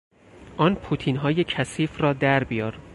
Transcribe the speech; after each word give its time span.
آن 0.57 0.75
پوتینهای 0.75 1.43
کثیف 1.43 2.01
را 2.01 2.13
در 2.13 2.43
بیار! 2.43 2.79